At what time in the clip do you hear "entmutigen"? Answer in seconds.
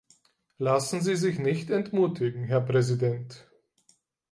1.69-2.43